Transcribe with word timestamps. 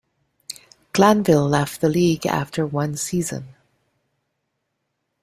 Glanville 0.93 1.47
left 1.47 1.79
the 1.79 1.87
league 1.87 2.25
after 2.25 2.65
one 2.65 2.97
season. 2.97 3.49